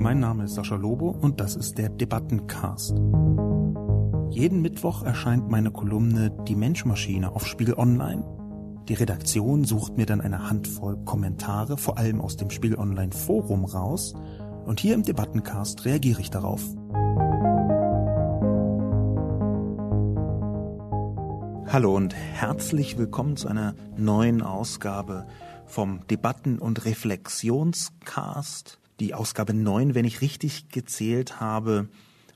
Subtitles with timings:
[0.00, 2.96] Mein Name ist Sascha Lobo und das ist der Debattencast.
[4.30, 8.24] Jeden Mittwoch erscheint meine Kolumne Die Menschmaschine auf Spiegel Online.
[8.88, 13.64] Die Redaktion sucht mir dann eine Handvoll Kommentare, vor allem aus dem Spiegel Online Forum
[13.64, 14.14] raus,
[14.66, 16.62] und hier im Debattencast reagiere ich darauf.
[21.66, 25.26] Hallo und herzlich willkommen zu einer neuen Ausgabe
[25.66, 28.78] vom Debatten- und Reflexionscast.
[29.00, 31.88] Die Ausgabe 9, wenn ich richtig gezählt habe.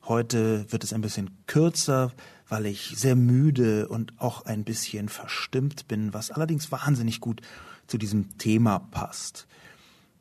[0.04, 2.12] Heute wird es ein bisschen kürzer,
[2.48, 7.40] weil ich sehr müde und auch ein bisschen verstimmt bin, was allerdings wahnsinnig gut
[7.86, 9.46] zu diesem Thema passt.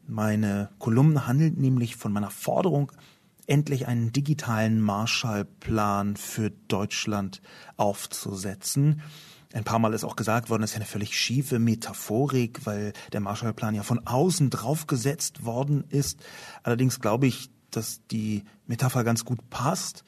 [0.08, 2.92] Meine Kolumne handelt nämlich von meiner Forderung
[3.48, 7.42] endlich einen digitalen Marshallplan für Deutschland
[7.78, 9.02] aufzusetzen.
[9.54, 12.94] Ein paar Mal ist auch gesagt worden, das ist ja eine völlig schiefe Metaphorik, weil
[13.12, 16.20] der Marshallplan ja von außen draufgesetzt worden ist.
[16.64, 20.04] Allerdings glaube ich, dass die Metapher ganz gut passt,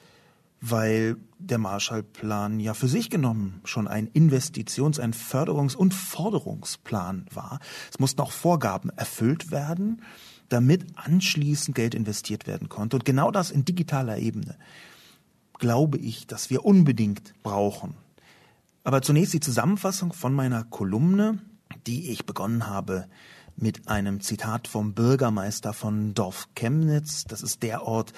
[0.60, 7.60] weil der Marshallplan ja für sich genommen schon ein Investitions-, ein Förderungs- und Forderungsplan war.
[7.92, 10.00] Es mussten auch Vorgaben erfüllt werden
[10.48, 12.96] damit anschließend Geld investiert werden konnte.
[12.96, 14.56] Und genau das in digitaler Ebene
[15.58, 17.94] glaube ich, dass wir unbedingt brauchen.
[18.84, 21.38] Aber zunächst die Zusammenfassung von meiner Kolumne,
[21.86, 23.06] die ich begonnen habe
[23.56, 27.24] mit einem Zitat vom Bürgermeister von Dorf Chemnitz.
[27.24, 28.12] Das ist der Ort,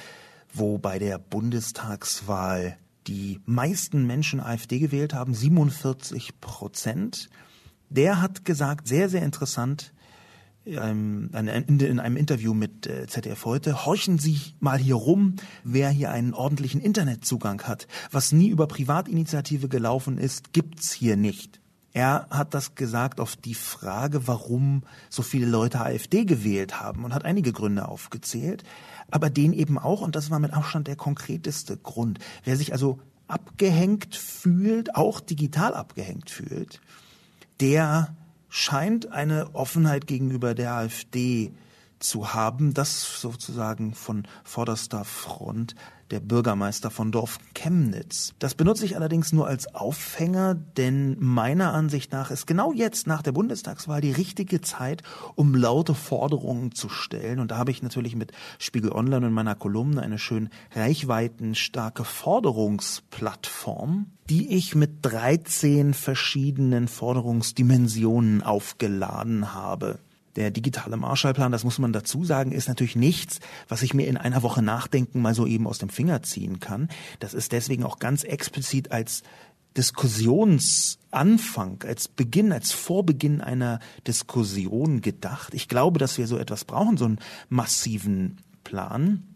[0.52, 7.30] wo bei der Bundestagswahl die meisten Menschen AfD gewählt haben, 47 Prozent.
[7.88, 9.94] Der hat gesagt, sehr, sehr interessant,
[10.66, 11.30] in
[12.00, 16.80] einem Interview mit äh, ZDF heute, horchen Sie mal hier rum, wer hier einen ordentlichen
[16.80, 17.86] Internetzugang hat.
[18.10, 21.60] Was nie über Privatinitiative gelaufen ist, gibt's hier nicht.
[21.92, 27.14] Er hat das gesagt auf die Frage, warum so viele Leute AfD gewählt haben und
[27.14, 28.64] hat einige Gründe aufgezählt,
[29.10, 32.18] aber den eben auch, und das war mit Abstand der konkreteste Grund.
[32.44, 36.80] Wer sich also abgehängt fühlt, auch digital abgehängt fühlt,
[37.60, 38.14] der
[38.48, 41.52] scheint eine Offenheit gegenüber der AfD
[41.98, 45.74] zu haben, das sozusagen von vorderster Front
[46.10, 48.34] der Bürgermeister von Dorf Chemnitz.
[48.38, 53.22] Das benutze ich allerdings nur als Aufhänger, denn meiner Ansicht nach ist genau jetzt nach
[53.22, 55.02] der Bundestagswahl die richtige Zeit,
[55.34, 57.40] um laute Forderungen zu stellen.
[57.40, 64.06] Und da habe ich natürlich mit Spiegel Online und meiner Kolumne eine schön reichweitenstarke Forderungsplattform,
[64.28, 70.00] die ich mit 13 verschiedenen Forderungsdimensionen aufgeladen habe.
[70.36, 74.16] Der digitale Marshallplan, das muss man dazu sagen, ist natürlich nichts, was ich mir in
[74.16, 76.88] einer Woche Nachdenken mal so eben aus dem Finger ziehen kann.
[77.18, 79.22] Das ist deswegen auch ganz explizit als
[79.76, 85.54] Diskussionsanfang, als Beginn, als Vorbeginn einer Diskussion gedacht.
[85.54, 89.35] Ich glaube, dass wir so etwas brauchen, so einen massiven Plan.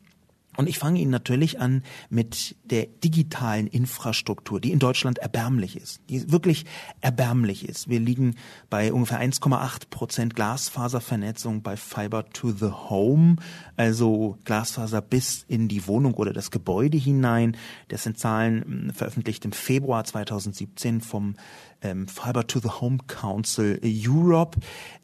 [0.60, 6.02] Und ich fange Ihnen natürlich an mit der digitalen Infrastruktur, die in Deutschland erbärmlich ist,
[6.10, 6.66] die wirklich
[7.00, 7.88] erbärmlich ist.
[7.88, 8.36] Wir liegen
[8.68, 13.36] bei ungefähr 1,8 Prozent Glasfaservernetzung bei Fiber to the Home,
[13.78, 17.56] also Glasfaser bis in die Wohnung oder das Gebäude hinein.
[17.88, 21.36] Das sind Zahlen hm, veröffentlicht im Februar 2017 vom
[21.82, 24.58] ähm, Fiber to the Home Council Europe.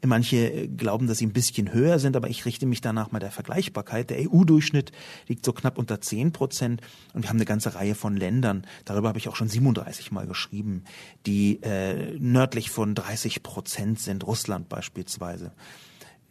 [0.05, 3.19] Manche äh, glauben, dass sie ein bisschen höher sind, aber ich richte mich danach mal
[3.19, 4.09] der Vergleichbarkeit.
[4.09, 4.91] Der EU-Durchschnitt
[5.27, 6.81] liegt so knapp unter 10 Prozent
[7.13, 10.27] und wir haben eine ganze Reihe von Ländern, darüber habe ich auch schon 37 Mal
[10.27, 10.83] geschrieben,
[11.25, 15.51] die äh, nördlich von 30 Prozent sind, Russland beispielsweise.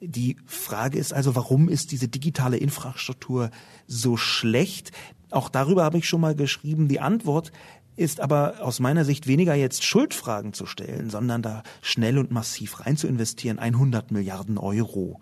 [0.01, 3.51] Die Frage ist also, warum ist diese digitale Infrastruktur
[3.87, 4.93] so schlecht?
[5.31, 6.87] Auch darüber habe ich schon mal geschrieben.
[6.89, 7.51] Die Antwort
[7.97, 12.81] ist aber aus meiner Sicht weniger jetzt Schuldfragen zu stellen, sondern da schnell und massiv
[12.81, 13.59] rein zu investieren.
[13.59, 15.21] 100 Milliarden Euro,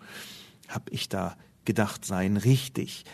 [0.68, 3.04] habe ich da gedacht, seien richtig.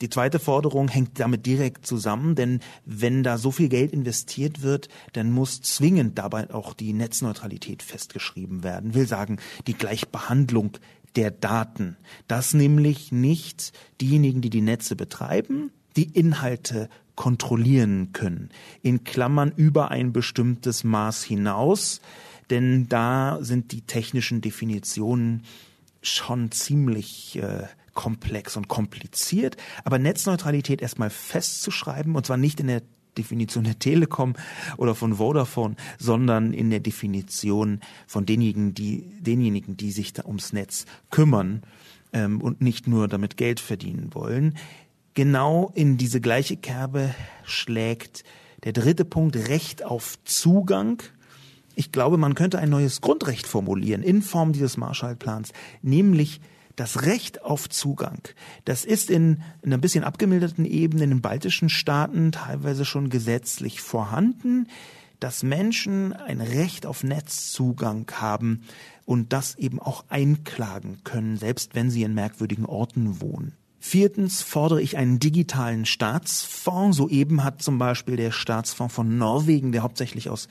[0.00, 4.88] Die zweite Forderung hängt damit direkt zusammen, denn wenn da so viel Geld investiert wird,
[5.12, 8.94] dann muss zwingend dabei auch die Netzneutralität festgeschrieben werden.
[8.94, 10.78] Will sagen, die Gleichbehandlung
[11.14, 11.96] der Daten.
[12.26, 18.50] Dass nämlich nicht diejenigen, die die Netze betreiben, die Inhalte kontrollieren können.
[18.82, 22.00] In Klammern über ein bestimmtes Maß hinaus,
[22.50, 25.44] denn da sind die technischen Definitionen
[26.02, 29.56] schon ziemlich äh, komplex und kompliziert.
[29.84, 32.82] Aber Netzneutralität erstmal festzuschreiben, und zwar nicht in der
[33.16, 34.34] Definition der Telekom
[34.78, 40.52] oder von Vodafone, sondern in der Definition von denjenigen, die, denjenigen, die sich da ums
[40.52, 41.62] Netz kümmern
[42.12, 44.54] ähm, und nicht nur damit Geld verdienen wollen
[45.14, 47.14] genau in diese gleiche Kerbe
[47.44, 48.24] schlägt
[48.64, 51.02] der dritte Punkt Recht auf Zugang.
[51.74, 56.40] Ich glaube, man könnte ein neues Grundrecht formulieren in Form dieses Marshallplans, nämlich
[56.76, 58.20] das Recht auf Zugang,
[58.64, 63.80] das ist in, in einer bisschen abgemilderten Ebene in den baltischen Staaten teilweise schon gesetzlich
[63.80, 64.68] vorhanden,
[65.20, 68.62] dass Menschen ein Recht auf Netzzugang haben
[69.04, 73.54] und das eben auch einklagen können, selbst wenn sie in merkwürdigen Orten wohnen.
[73.84, 76.98] Viertens fordere ich einen digitalen Staatsfonds.
[76.98, 80.46] Soeben hat zum Beispiel der Staatsfonds von Norwegen, der hauptsächlich aus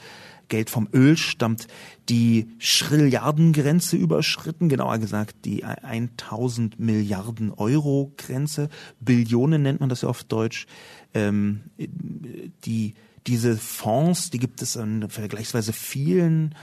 [0.49, 1.67] Geld vom Öl stammt,
[2.09, 8.67] die Schrilliardengrenze überschritten, genauer gesagt die 1000 Milliarden Euro Grenze.
[8.99, 10.67] Billionen nennt man das ja auf Deutsch.
[11.13, 11.61] Ähm,
[12.65, 12.95] die,
[13.27, 16.53] diese Fonds, die gibt es an vergleichsweise vielen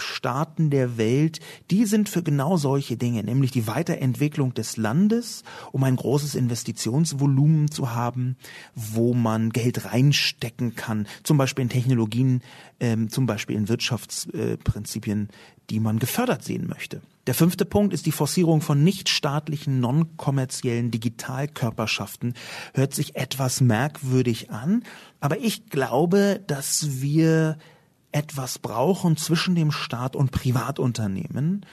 [0.00, 5.84] Staaten der Welt, die sind für genau solche Dinge, nämlich die Weiterentwicklung des Landes, um
[5.84, 8.36] ein großes Investitionsvolumen zu haben,
[8.74, 12.42] wo man Geld reinstecken kann, zum Beispiel in Technologien,
[12.80, 15.28] ähm, zum Beispiel in Wirtschaftsprinzipien,
[15.70, 17.00] die man gefördert sehen möchte.
[17.26, 22.34] Der fünfte Punkt ist die Forcierung von nichtstaatlichen, non-kommerziellen Digitalkörperschaften.
[22.74, 24.82] Hört sich etwas merkwürdig an,
[25.20, 27.58] aber ich glaube, dass wir
[28.12, 31.64] etwas brauchen zwischen dem Staat und Privatunternehmen,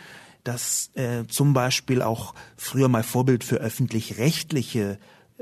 [0.44, 5.00] das äh, zum Beispiel auch früher mal Vorbild für öffentlich-rechtliche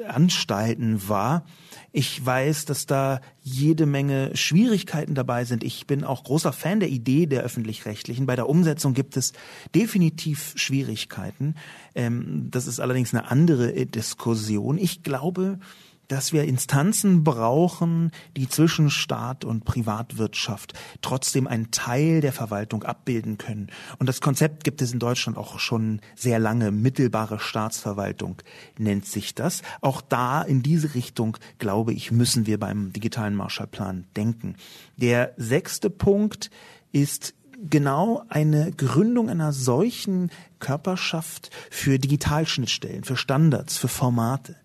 [0.07, 1.45] Anstalten war.
[1.91, 5.63] Ich weiß, dass da jede Menge Schwierigkeiten dabei sind.
[5.63, 8.25] Ich bin auch großer Fan der Idee der öffentlich-rechtlichen.
[8.25, 9.31] Bei der Umsetzung gibt es
[9.73, 11.55] definitiv Schwierigkeiten.
[11.93, 14.77] Ähm, das ist allerdings eine andere Diskussion.
[14.77, 15.59] Ich glaube,
[16.07, 23.37] dass wir Instanzen brauchen, die zwischen Staat und Privatwirtschaft trotzdem einen Teil der Verwaltung abbilden
[23.37, 23.67] können.
[23.99, 26.71] Und das Konzept gibt es in Deutschland auch schon sehr lange.
[26.71, 28.41] Mittelbare Staatsverwaltung
[28.77, 29.61] nennt sich das.
[29.81, 34.55] Auch da in diese Richtung, glaube ich, müssen wir beim digitalen Marshallplan denken.
[34.97, 36.49] Der sechste Punkt
[36.91, 37.33] ist
[37.69, 44.55] genau eine Gründung einer solchen Körperschaft für Digitalschnittstellen, für Standards, für Formate.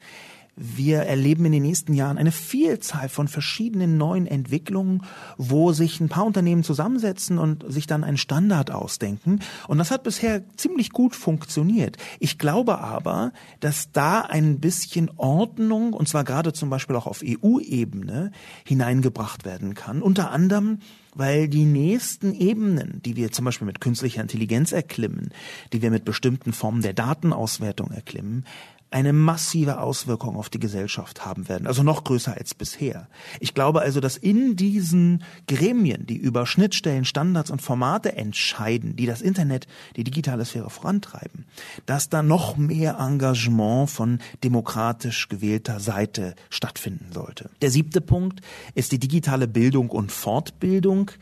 [0.63, 5.05] Wir erleben in den nächsten Jahren eine Vielzahl von verschiedenen neuen Entwicklungen,
[5.39, 9.41] wo sich ein paar Unternehmen zusammensetzen und sich dann einen Standard ausdenken.
[9.69, 11.97] Und das hat bisher ziemlich gut funktioniert.
[12.19, 17.23] Ich glaube aber, dass da ein bisschen Ordnung, und zwar gerade zum Beispiel auch auf
[17.25, 18.31] EU-Ebene,
[18.67, 20.03] hineingebracht werden kann.
[20.03, 20.81] Unter anderem
[21.13, 25.31] weil die nächsten Ebenen, die wir zum Beispiel mit künstlicher Intelligenz erklimmen,
[25.73, 28.45] die wir mit bestimmten Formen der Datenauswertung erklimmen,
[28.91, 33.09] eine massive Auswirkung auf die Gesellschaft haben werden, also noch größer als bisher.
[33.39, 39.07] Ich glaube also, dass in diesen Gremien, die über Schnittstellen, Standards und Formate entscheiden, die
[39.07, 41.45] das Internet, die digitale Sphäre vorantreiben,
[41.87, 47.51] dass da noch mehr Engagement von demokratisch gewählter Seite stattfinden sollte.
[47.63, 48.41] Der siebte Punkt
[48.75, 51.13] ist die digitale Bildung und Fortbildung.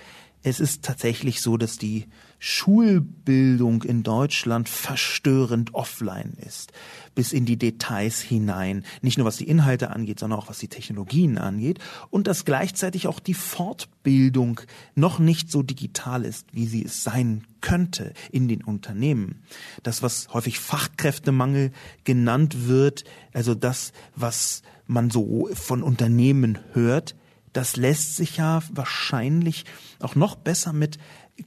[0.42, 2.06] Es ist tatsächlich so, dass die
[2.38, 6.72] Schulbildung in Deutschland verstörend offline ist,
[7.14, 10.68] bis in die Details hinein, nicht nur was die Inhalte angeht, sondern auch was die
[10.68, 11.78] Technologien angeht
[12.10, 14.60] und dass gleichzeitig auch die Fortbildung
[14.94, 19.42] noch nicht so digital ist, wie sie es sein könnte in den Unternehmen.
[19.82, 21.72] Das, was häufig Fachkräftemangel
[22.04, 27.14] genannt wird, also das, was man so von Unternehmen hört,
[27.58, 29.64] das lässt sich ja wahrscheinlich
[29.98, 30.96] auch noch besser mit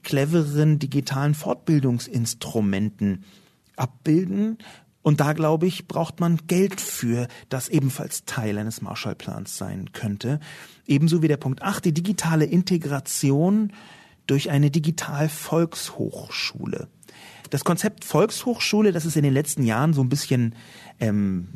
[0.02, 3.24] cleveren digitalen Fortbildungsinstrumenten
[3.76, 4.58] abbilden.
[5.00, 10.38] Und da, glaube ich, braucht man Geld für, das ebenfalls Teil eines Marshallplans sein könnte.
[10.86, 13.72] Ebenso wie der Punkt 8, die digitale Integration
[14.26, 16.88] durch eine Digital-Volkshochschule.
[17.48, 20.56] Das Konzept Volkshochschule, das ist in den letzten Jahren so ein bisschen
[21.00, 21.48] ähm,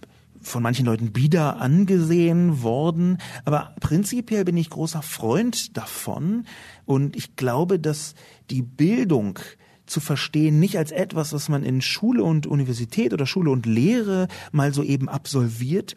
[0.47, 3.19] von manchen Leuten bieder angesehen worden.
[3.45, 6.47] Aber prinzipiell bin ich großer Freund davon.
[6.85, 8.15] Und ich glaube, dass
[8.51, 9.39] die Bildung
[9.87, 14.29] zu verstehen, nicht als etwas, was man in Schule und Universität oder Schule und Lehre
[14.53, 15.97] mal so eben absolviert,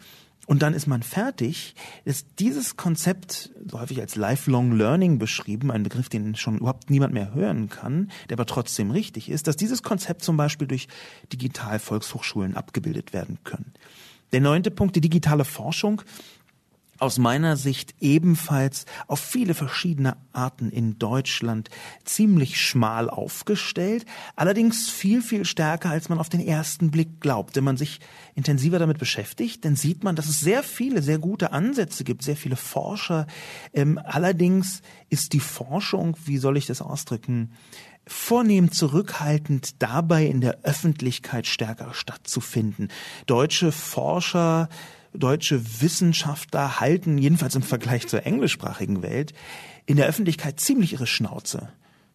[0.50, 1.76] und dann ist man fertig,
[2.06, 7.14] ist dieses Konzept so häufig als Lifelong Learning beschrieben, ein Begriff, den schon überhaupt niemand
[7.14, 10.88] mehr hören kann, der aber trotzdem richtig ist, dass dieses Konzept zum Beispiel durch
[11.32, 13.74] Digital-Volkshochschulen abgebildet werden können.
[14.32, 16.02] Der neunte Punkt, die digitale Forschung.
[17.00, 21.70] Aus meiner Sicht ebenfalls auf viele verschiedene Arten in Deutschland
[22.04, 27.56] ziemlich schmal aufgestellt, allerdings viel, viel stärker, als man auf den ersten Blick glaubt.
[27.56, 28.02] Wenn man sich
[28.36, 32.36] intensiver damit beschäftigt, dann sieht man, dass es sehr viele, sehr gute Ansätze gibt, sehr
[32.36, 33.28] viele Forscher.
[33.74, 37.54] Ähm, allerdings ist die Forschung, wie soll ich das ausdrücken,
[38.08, 42.90] vornehm zurückhaltend dabei in der Öffentlichkeit stärker stattzufinden.
[43.26, 44.68] Deutsche Forscher,
[45.14, 49.34] deutsche Wissenschaftler halten, jedenfalls im Vergleich zur englischsprachigen Welt,
[49.86, 51.70] in der Öffentlichkeit ziemlich ihre Schnauze.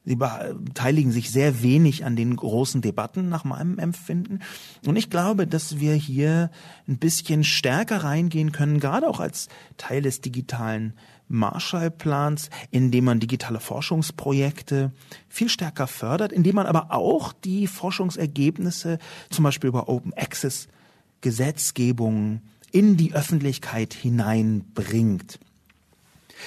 [0.07, 4.41] Sie beteiligen sich sehr wenig an den großen Debatten nach meinem Empfinden.
[4.87, 6.51] Und ich glaube, dass wir hier
[6.87, 9.49] ein bisschen stärker reingehen können, gerade auch als
[9.79, 10.93] Teil des digitalen
[11.29, 14.93] Marshallplans, indem man digitale Forschungsprojekte
[15.29, 18.99] viel stärker fördert, indem man aber auch die Forschungsergebnisse
[19.31, 20.69] zum Beispiel über Open Access
[21.23, 22.43] Gesetzgebung
[22.75, 25.39] in die Öffentlichkeit hineinbringt.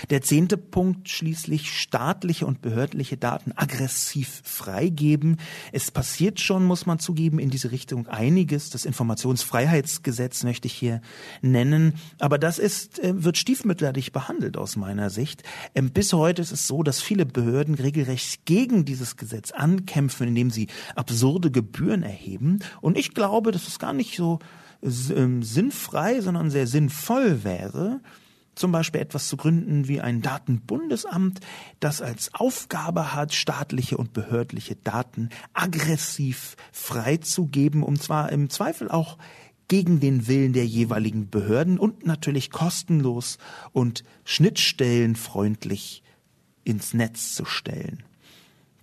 [0.09, 5.37] Der zehnte Punkt schließlich staatliche und behördliche Daten aggressiv freigeben.
[5.71, 8.69] Es passiert schon, muss man zugeben, in diese Richtung einiges.
[8.69, 11.01] Das Informationsfreiheitsgesetz möchte ich hier
[11.41, 11.93] nennen.
[12.19, 15.43] Aber das ist, äh, wird stiefmütterlich behandelt aus meiner Sicht.
[15.75, 20.51] Ähm, bis heute ist es so, dass viele Behörden regelrecht gegen dieses Gesetz ankämpfen, indem
[20.51, 22.59] sie absurde Gebühren erheben.
[22.81, 24.39] Und ich glaube, dass es gar nicht so
[24.81, 28.01] sinnfrei, sondern sehr sinnvoll wäre,
[28.55, 31.39] zum Beispiel etwas zu gründen wie ein Datenbundesamt,
[31.79, 39.17] das als Aufgabe hat, staatliche und behördliche Daten aggressiv freizugeben, um zwar im Zweifel auch
[39.67, 43.37] gegen den Willen der jeweiligen Behörden und natürlich kostenlos
[43.73, 46.03] und schnittstellenfreundlich
[46.63, 48.03] ins Netz zu stellen.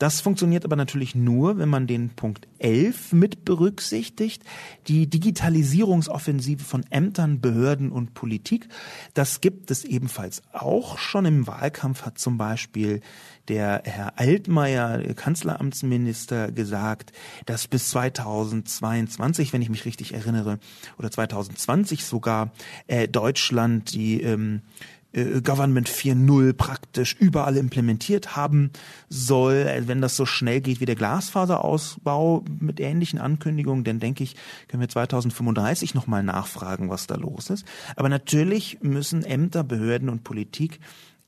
[0.05, 4.43] Das funktioniert aber natürlich nur, wenn man den Punkt 11 mit berücksichtigt,
[4.87, 8.69] die Digitalisierungsoffensive von Ämtern, Behörden und Politik.
[9.15, 13.01] Das gibt es ebenfalls auch schon im Wahlkampf hat zum Beispiel
[13.49, 17.13] der Herr Altmaier, Kanzleramtsminister, gesagt,
[17.47, 20.59] dass bis 2022, wenn ich mich richtig erinnere,
[20.99, 22.53] oder 2020 sogar,
[22.89, 24.61] äh, Deutschland die ähm,
[25.15, 28.71] äh, Government 4.0 praktisch überall implementiert haben
[29.09, 29.55] soll.
[29.55, 34.37] Äh, wenn das so schnell geht wie der Glasfaserausbau mit ähnlichen Ankündigungen, dann denke ich,
[34.69, 37.65] können wir 2035 nochmal nachfragen, was da los ist.
[37.97, 40.81] Aber natürlich müssen Ämter, Behörden und Politik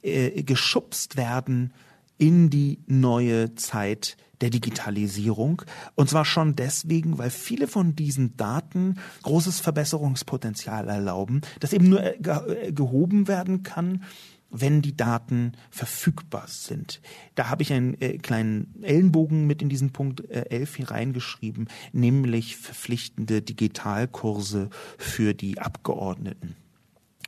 [0.03, 1.73] äh, geschubst werden
[2.19, 5.63] in die neue Zeit der Digitalisierung.
[5.95, 12.03] Und zwar schon deswegen, weil viele von diesen Daten großes Verbesserungspotenzial erlauben, das eben nur
[12.03, 14.03] äh, äh, gehoben werden kann,
[14.51, 17.01] wenn die Daten verfügbar sind.
[17.35, 21.69] Da habe ich einen äh, kleinen Ellenbogen mit in diesen Punkt äh, 11 hier reingeschrieben,
[21.93, 26.57] nämlich verpflichtende Digitalkurse für die Abgeordneten.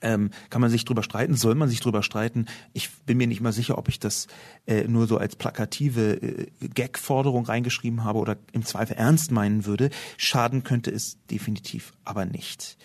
[0.00, 1.34] Ähm, kann man sich drüber streiten?
[1.34, 2.46] Soll man sich drüber streiten?
[2.72, 4.26] Ich bin mir nicht mal sicher, ob ich das
[4.66, 9.90] äh, nur so als plakative äh, Gag-Forderung reingeschrieben habe oder im Zweifel ernst meinen würde.
[10.16, 12.78] Schaden könnte es definitiv aber nicht.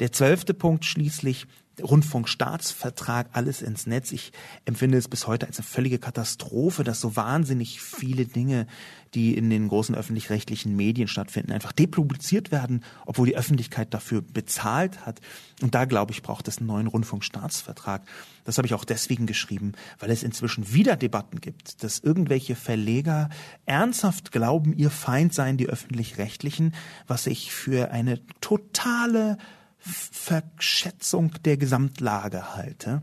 [0.00, 1.46] Der zwölfte Punkt schließlich
[1.82, 4.12] Rundfunkstaatsvertrag, alles ins Netz.
[4.12, 4.32] Ich
[4.64, 8.66] empfinde es bis heute als eine völlige Katastrophe, dass so wahnsinnig viele Dinge,
[9.14, 15.06] die in den großen öffentlich-rechtlichen Medien stattfinden, einfach depubliziert werden, obwohl die Öffentlichkeit dafür bezahlt
[15.06, 15.20] hat.
[15.62, 18.02] Und da, glaube ich, braucht es einen neuen Rundfunkstaatsvertrag.
[18.44, 23.30] Das habe ich auch deswegen geschrieben, weil es inzwischen wieder Debatten gibt, dass irgendwelche Verleger
[23.64, 26.74] ernsthaft glauben, ihr Feind seien die öffentlich-rechtlichen,
[27.06, 29.38] was ich für eine totale
[29.86, 33.02] Verschätzung der Gesamtlage halte.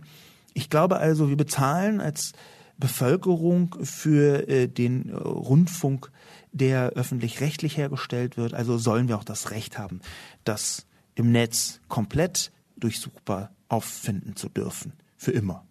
[0.53, 2.33] Ich glaube also, wir bezahlen als
[2.77, 6.11] Bevölkerung für äh, den äh, Rundfunk,
[6.51, 8.53] der öffentlich-rechtlich hergestellt wird.
[8.53, 10.01] Also sollen wir auch das Recht haben,
[10.43, 10.85] das
[11.15, 14.93] im Netz komplett durchsuchbar auffinden zu dürfen.
[15.17, 15.65] Für immer.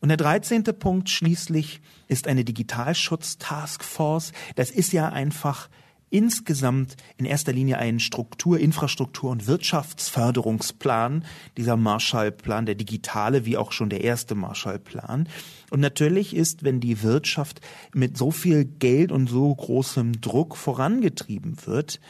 [0.00, 4.32] Und der dreizehnte Punkt schließlich ist eine Digitalschutz-Taskforce.
[4.56, 5.68] Das ist ja einfach
[6.10, 11.24] insgesamt in erster Linie einen Struktur-, Infrastruktur- und Wirtschaftsförderungsplan,
[11.56, 15.28] dieser Marshallplan, der digitale, wie auch schon der erste Marshallplan.
[15.70, 17.60] Und natürlich ist, wenn die Wirtschaft
[17.94, 22.00] mit so viel Geld und so großem Druck vorangetrieben wird,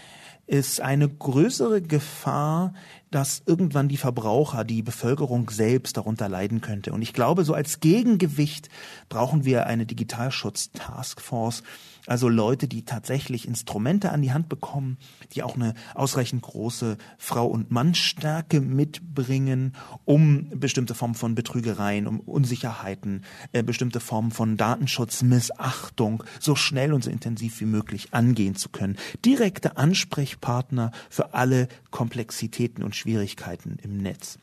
[0.49, 2.73] ist eine größere Gefahr,
[3.11, 6.93] dass irgendwann die Verbraucher, die Bevölkerung selbst darunter leiden könnte.
[6.93, 8.71] Und ich glaube, so als Gegengewicht
[9.11, 11.63] brauchen wir eine Digitalschutz-Taskforce,
[12.09, 14.99] also Leute, die tatsächlich Instrumente an die Hand bekommen,
[15.33, 19.75] die auch eine ausreichend große Frau- und Mannstärke mitbringen,
[20.05, 27.05] um bestimmte Formen von Betrügereien, um Unsicherheiten, äh, bestimmte Formen von Datenschutzmissachtung so schnell und
[27.05, 28.97] so intensiv wie möglich angehen zu können.
[29.25, 34.39] Direkte Ansprechpartner für alle Komplexitäten und Schwierigkeiten im Netz.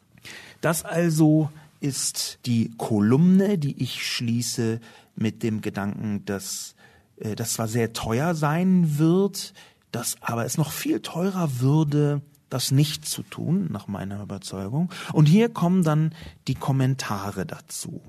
[0.62, 4.80] Das also ist die Kolumne, die ich schließe
[5.16, 6.75] mit dem Gedanken, dass
[7.18, 9.54] äh, das zwar sehr teuer sein wird,
[9.92, 14.90] dass aber es noch viel teurer würde, das nicht zu tun, nach meiner Überzeugung.
[15.14, 16.14] Und hier kommen dann
[16.48, 18.02] die Kommentare dazu.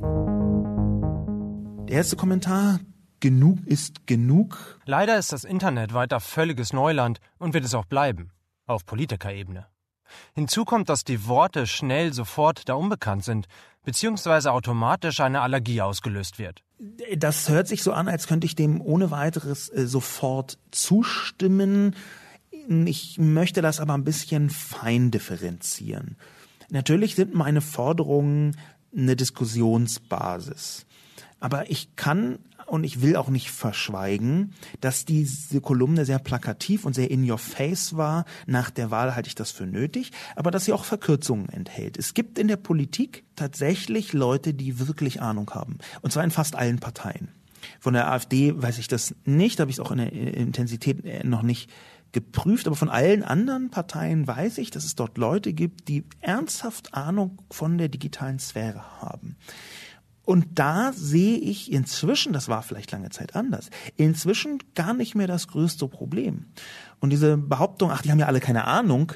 [1.89, 2.81] Der erste Kommentar,
[3.21, 4.81] genug ist genug.
[4.85, 8.31] Leider ist das Internet weiter völliges Neuland und wird es auch bleiben,
[8.67, 9.67] auf Politikerebene.
[10.35, 13.47] Hinzu kommt, dass die Worte schnell sofort da unbekannt sind,
[13.85, 16.63] beziehungsweise automatisch eine Allergie ausgelöst wird.
[17.17, 21.95] Das hört sich so an, als könnte ich dem ohne weiteres äh, sofort zustimmen.
[22.85, 26.17] Ich möchte das aber ein bisschen fein differenzieren.
[26.69, 28.57] Natürlich sind meine Forderungen
[28.95, 30.87] eine Diskussionsbasis.
[31.41, 36.95] Aber ich kann und ich will auch nicht verschweigen, dass diese Kolumne sehr plakativ und
[36.95, 38.25] sehr in your face war.
[38.47, 41.97] Nach der Wahl halte ich das für nötig, aber dass sie auch Verkürzungen enthält.
[41.97, 45.79] Es gibt in der Politik tatsächlich Leute, die wirklich Ahnung haben.
[46.03, 47.29] Und zwar in fast allen Parteien.
[47.81, 51.43] Von der AfD weiß ich das nicht, habe ich es auch in der Intensität noch
[51.43, 51.71] nicht
[52.13, 56.95] geprüft, aber von allen anderen Parteien weiß ich, dass es dort Leute gibt, die ernsthaft
[56.95, 59.37] Ahnung von der digitalen Sphäre haben.
[60.27, 65.29] Und da sehe ich inzwischen, das war vielleicht lange Zeit anders, inzwischen gar nicht mehr
[65.29, 66.47] das größte Problem.
[67.01, 69.13] Und diese Behauptung, ach, die haben ja alle keine Ahnung,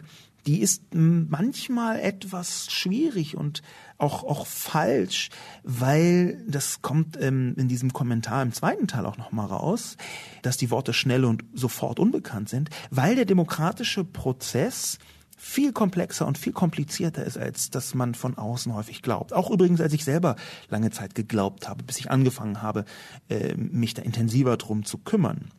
[0.47, 3.61] die ist manchmal etwas schwierig und
[3.99, 5.29] auch, auch falsch,
[5.65, 9.97] weil das kommt ähm, in diesem Kommentar im zweiten Teil auch nochmal raus,
[10.43, 14.99] dass die Worte schnell und sofort unbekannt sind, weil der demokratische Prozess
[15.43, 19.33] viel komplexer und viel komplizierter ist, als dass man von außen häufig glaubt.
[19.33, 20.37] Auch übrigens, als ich selber
[20.69, 22.85] lange Zeit geglaubt habe, bis ich angefangen habe,
[23.31, 25.51] äh, mich da intensiver drum zu kümmern.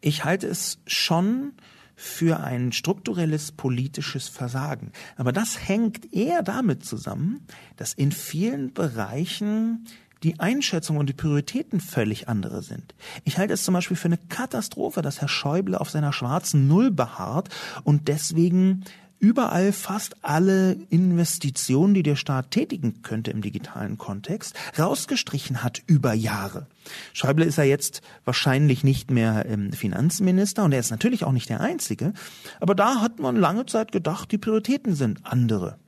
[0.00, 1.52] Ich halte es schon
[1.94, 4.92] für ein strukturelles politisches Versagen.
[5.16, 9.84] Aber das hängt eher damit zusammen, dass in vielen Bereichen
[10.24, 12.94] die Einschätzung und die Prioritäten völlig andere sind.
[13.24, 16.90] Ich halte es zum Beispiel für eine Katastrophe, dass Herr Schäuble auf seiner schwarzen Null
[16.90, 17.50] beharrt
[17.84, 18.84] und deswegen
[19.18, 26.12] überall fast alle Investitionen, die der Staat tätigen könnte im digitalen Kontext, rausgestrichen hat über
[26.12, 26.66] Jahre.
[27.12, 31.48] Schäuble ist ja jetzt wahrscheinlich nicht mehr ähm, Finanzminister und er ist natürlich auch nicht
[31.48, 32.12] der Einzige,
[32.60, 35.78] aber da hat man lange Zeit gedacht, die Prioritäten sind andere.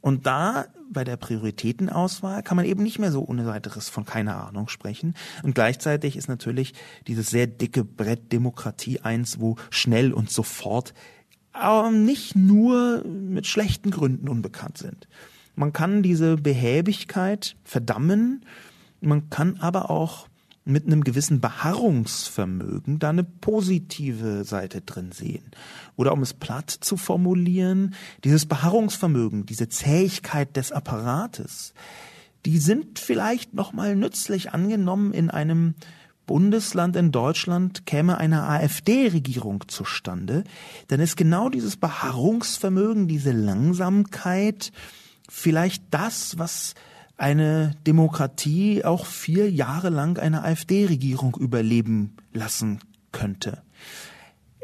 [0.00, 4.46] Und da bei der Prioritätenauswahl kann man eben nicht mehr so ohne weiteres von keiner
[4.46, 5.14] Ahnung sprechen.
[5.42, 6.74] Und gleichzeitig ist natürlich
[7.06, 10.94] dieses sehr dicke Brett Demokratie eins, wo schnell und sofort
[11.52, 15.08] aber nicht nur mit schlechten Gründen unbekannt sind.
[15.56, 18.44] Man kann diese Behäbigkeit verdammen,
[19.00, 20.28] man kann aber auch
[20.64, 25.50] mit einem gewissen Beharrungsvermögen da eine positive Seite drin sehen.
[25.96, 27.94] Oder um es platt zu formulieren,
[28.24, 31.72] dieses Beharrungsvermögen, diese Zähigkeit des Apparates,
[32.46, 35.74] die sind vielleicht nochmal nützlich angenommen in einem
[36.26, 40.44] Bundesland in Deutschland käme eine AfD-Regierung zustande,
[40.86, 44.70] dann ist genau dieses Beharrungsvermögen, diese Langsamkeit
[45.28, 46.74] vielleicht das, was
[47.20, 52.80] eine Demokratie auch vier Jahre lang eine AfD-Regierung überleben lassen
[53.12, 53.62] könnte.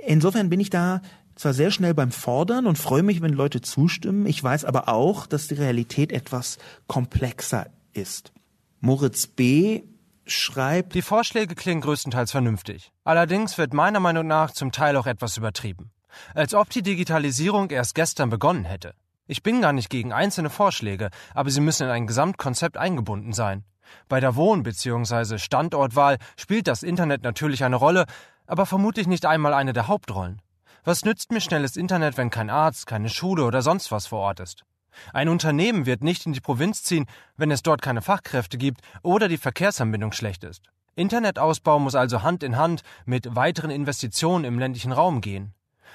[0.07, 1.03] Insofern bin ich da
[1.35, 5.27] zwar sehr schnell beim Fordern und freue mich, wenn Leute zustimmen, ich weiß aber auch,
[5.27, 8.33] dass die Realität etwas komplexer ist.
[8.81, 9.83] Moritz B.
[10.25, 12.90] schreibt Die Vorschläge klingen größtenteils vernünftig.
[13.05, 15.90] Allerdings wird meiner Meinung nach zum Teil auch etwas übertrieben.
[16.35, 18.95] Als ob die Digitalisierung erst gestern begonnen hätte.
[19.29, 23.65] Ich bin gar nicht gegen einzelne Vorschläge, aber sie müssen in ein Gesamtkonzept eingebunden sein.
[24.09, 25.39] Bei der Wohn- bzw.
[25.39, 28.07] Standortwahl spielt das Internet natürlich eine Rolle,
[28.47, 30.41] aber vermutlich nicht einmal eine der Hauptrollen.
[30.85, 34.39] Was nützt mir schnelles Internet, wenn kein Arzt, keine Schule oder sonst was vor Ort
[34.39, 34.65] ist?
[35.12, 39.27] Ein Unternehmen wird nicht in die Provinz ziehen, wenn es dort keine Fachkräfte gibt oder
[39.27, 40.62] die Verkehrsanbindung schlecht ist.
[40.95, 45.53] Internetausbau muss also Hand in Hand mit weiteren Investitionen im ländlichen Raum gehen.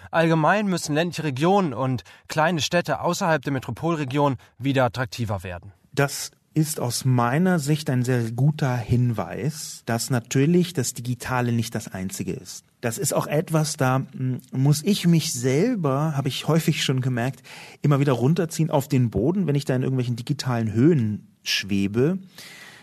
[0.10, 5.74] Allgemein müssen ländliche Regionen und kleine Städte außerhalb der Metropolregion wieder attraktiver werden.
[5.94, 11.88] Das ist aus meiner Sicht ein sehr guter Hinweis, dass natürlich das Digitale nicht das
[11.88, 12.66] Einzige ist.
[12.82, 17.42] Das ist auch etwas, da hm, muss ich mich selber, habe ich häufig schon gemerkt,
[17.82, 22.20] immer wieder runterziehen auf den Boden, wenn ich da in irgendwelchen digitalen Höhen schwebe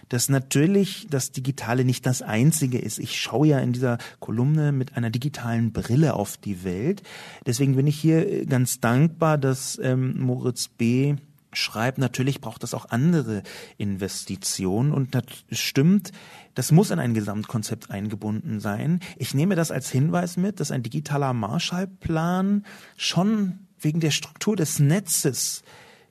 [0.09, 2.99] dass natürlich das Digitale nicht das Einzige ist.
[2.99, 7.03] Ich schaue ja in dieser Kolumne mit einer digitalen Brille auf die Welt.
[7.47, 11.17] Deswegen bin ich hier ganz dankbar, dass ähm, Moritz B
[11.53, 13.43] schreibt, natürlich braucht es auch andere
[13.79, 16.13] Investitionen und das stimmt,
[16.55, 19.01] das muss in ein Gesamtkonzept eingebunden sein.
[19.17, 22.65] Ich nehme das als Hinweis mit, dass ein digitaler Marshallplan
[22.97, 25.63] schon wegen der Struktur des Netzes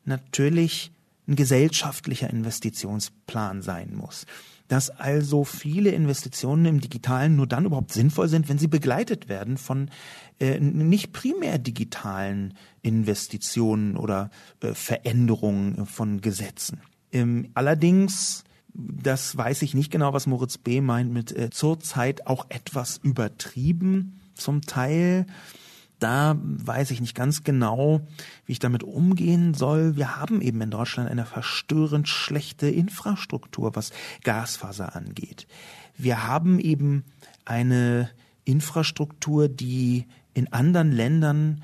[0.05, 0.91] natürlich
[1.27, 4.25] ein gesellschaftlicher Investitionsplan sein muss.
[4.67, 9.57] Dass also viele Investitionen im Digitalen nur dann überhaupt sinnvoll sind, wenn sie begleitet werden
[9.57, 9.89] von
[10.39, 14.29] äh, nicht primär digitalen Investitionen oder
[14.61, 16.81] äh, Veränderungen von Gesetzen.
[17.11, 18.43] Ähm, allerdings
[18.77, 20.81] das weiß ich nicht genau, was Moritz B.
[20.81, 25.25] meint mit äh, zurzeit auch etwas übertrieben zum Teil.
[25.99, 28.01] Da weiß ich nicht ganz genau,
[28.45, 29.95] wie ich damit umgehen soll.
[29.95, 33.91] Wir haben eben in Deutschland eine verstörend schlechte Infrastruktur, was
[34.23, 35.47] Gasfaser angeht.
[35.97, 37.03] Wir haben eben
[37.45, 38.09] eine
[38.45, 41.63] Infrastruktur, die in anderen Ländern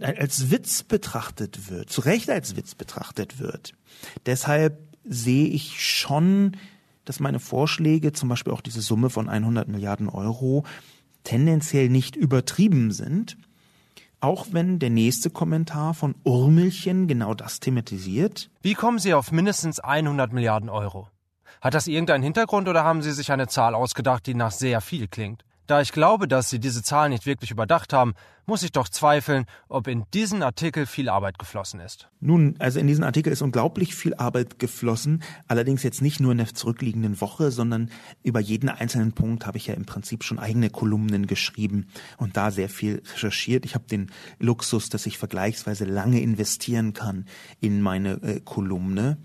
[0.00, 3.74] als Witz betrachtet wird, zu Recht als Witz betrachtet wird.
[4.26, 6.56] Deshalb sehe ich schon,
[7.04, 10.64] dass meine Vorschläge, zum Beispiel auch diese Summe von 100 Milliarden Euro,
[11.26, 13.36] tendenziell nicht übertrieben sind,
[14.20, 18.48] auch wenn der nächste Kommentar von Urmelchen genau das thematisiert.
[18.62, 21.08] Wie kommen Sie auf mindestens 100 Milliarden Euro?
[21.60, 25.08] Hat das irgendeinen Hintergrund oder haben Sie sich eine Zahl ausgedacht, die nach sehr viel
[25.08, 25.44] klingt?
[25.66, 28.14] Da ich glaube, dass Sie diese Zahl nicht wirklich überdacht haben,
[28.46, 32.08] muss ich doch zweifeln, ob in diesen Artikel viel Arbeit geflossen ist.
[32.20, 36.38] Nun, also in diesen Artikel ist unglaublich viel Arbeit geflossen, allerdings jetzt nicht nur in
[36.38, 37.90] der zurückliegenden Woche, sondern
[38.22, 42.52] über jeden einzelnen Punkt habe ich ja im Prinzip schon eigene Kolumnen geschrieben und da
[42.52, 43.64] sehr viel recherchiert.
[43.64, 47.26] Ich habe den Luxus, dass ich vergleichsweise lange investieren kann
[47.60, 49.18] in meine äh, Kolumne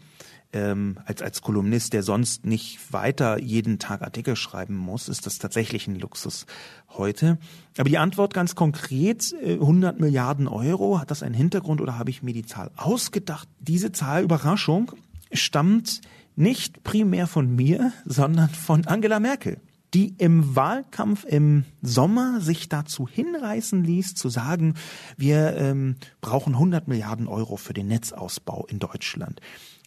[0.54, 5.38] ähm, als, als Kolumnist, der sonst nicht weiter jeden Tag Artikel schreiben muss, ist das
[5.38, 6.46] tatsächlich ein Luxus
[6.90, 7.38] heute.
[7.78, 12.10] Aber die Antwort ganz konkret, 100 äh, Milliarden Euro, hat das einen Hintergrund oder habe
[12.10, 13.48] ich mir die Zahl ausgedacht?
[13.60, 14.92] Diese Zahl, Überraschung,
[15.32, 16.02] stammt
[16.36, 19.60] nicht primär von mir, sondern von Angela Merkel
[19.94, 24.76] die im Wahlkampf im Sommer sich dazu hinreißen ließ, zu sagen,
[25.18, 29.42] wir ähm, brauchen 100 Milliarden Euro für den Netzausbau in Deutschland.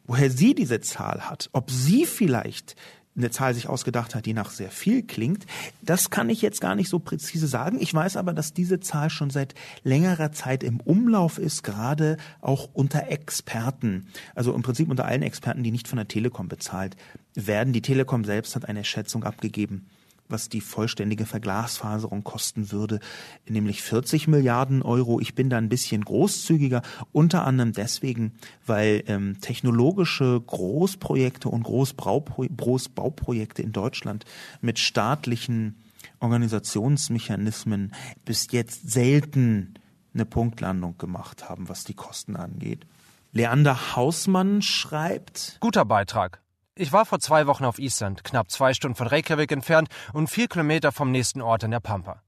[0.07, 2.77] Woher sie diese Zahl hat, ob sie vielleicht
[3.17, 5.47] eine Zahl sich ausgedacht hat, die nach sehr viel klingt.
[5.83, 7.79] Das kann ich jetzt gar nicht so präzise sagen.
[7.81, 12.69] Ich weiß aber, dass diese Zahl schon seit längerer Zeit im Umlauf ist, gerade auch
[12.73, 14.09] unter Experten.
[14.35, 16.97] Also im Prinzip unter allen Experten, die nicht von der Telekom bezahlt
[17.35, 17.73] werden.
[17.73, 19.87] Die Telekom selbst hat eine Schätzung abgegeben,
[20.29, 23.01] was die vollständige Verglasfaserung kosten würde,
[23.49, 25.21] nämlich 40 Milliarden Euro.
[25.21, 26.83] Ich bin da ein bisschen großzügiger,
[27.13, 28.33] unter anderem deswegen,
[28.67, 34.25] weil ähm, technologische Großprojekte und Großbauprojekte in Deutschland
[34.61, 35.77] mit staatlichen
[36.21, 37.93] Organisationsmechanismen
[38.25, 39.75] bis jetzt selten
[40.15, 42.87] eine Punktlandung gemacht haben, was die Kosten angeht.
[43.33, 45.59] Leander Hausmann schreibt.
[45.61, 46.44] Guter Beitrag.
[46.77, 50.49] Ich war vor zwei Wochen auf Island, knapp zwei Stunden von Reykjavik entfernt und vier
[50.49, 52.21] Kilometer vom nächsten Ort in der Pampa.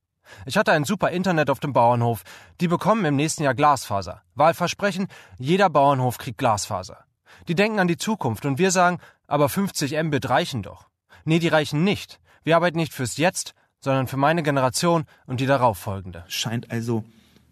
[0.44, 2.22] Ich hatte ein super Internet auf dem Bauernhof.
[2.60, 4.22] Die bekommen im nächsten Jahr Glasfaser.
[4.36, 7.06] Wahlversprechen, jeder Bauernhof kriegt Glasfaser.
[7.48, 10.86] Die denken an die Zukunft und wir sagen, aber 50 Mbit reichen doch.
[11.24, 12.20] Nee, die reichen nicht.
[12.44, 16.24] Wir arbeiten nicht fürs Jetzt, sondern für meine Generation und die darauffolgende.
[16.28, 17.04] Scheint also,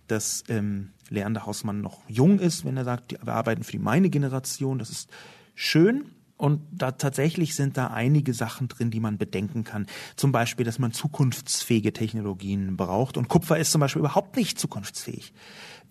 [0.07, 4.11] dass ähm, Leander Hausmann noch jung ist, wenn er sagt, wir arbeiten für die meine
[4.11, 4.79] Generation.
[4.79, 5.11] Das ist
[5.57, 6.13] schön.
[6.45, 9.87] Und da tatsächlich sind da einige Sachen drin, die man bedenken kann.
[10.15, 13.17] Zum Beispiel, dass man zukunftsfähige Technologien braucht.
[13.17, 15.33] Und Kupfer ist zum Beispiel überhaupt nicht zukunftsfähig.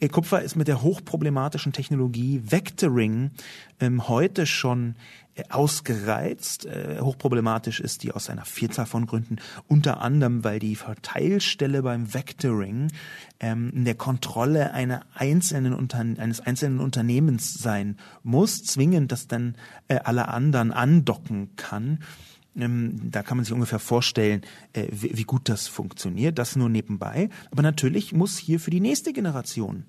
[0.03, 3.31] Äh, Kupfer ist mit der hochproblematischen Technologie Vectoring
[3.79, 4.95] ähm, heute schon
[5.33, 6.65] äh, ausgereizt.
[6.65, 9.37] Äh, hochproblematisch ist die aus einer Vielzahl von Gründen,
[9.69, 12.89] unter anderem, weil die Verteilstelle beim Vectoring
[13.39, 19.55] ähm, in der Kontrolle einer einzelnen eines einzelnen Unternehmens sein muss, zwingend, dass dann
[19.87, 21.99] äh, alle anderen andocken kann.
[22.55, 24.41] Da kann man sich ungefähr vorstellen,
[24.73, 26.37] äh, wie, wie gut das funktioniert.
[26.37, 27.29] Das nur nebenbei.
[27.51, 29.85] Aber natürlich muss hier für die nächste Generation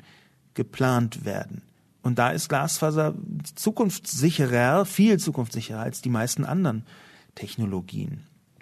[0.55, 1.62] geplant werden.
[2.03, 3.14] Und da ist Glasfaser
[3.55, 6.85] zukunftssicherer, viel zukunftssicherer als die meisten anderen
[7.35, 8.20] Technologien.